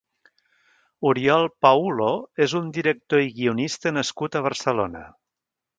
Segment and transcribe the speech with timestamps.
[1.09, 2.09] Oriol Paulo
[2.47, 5.07] és un director i guionista nascut a Barcelona.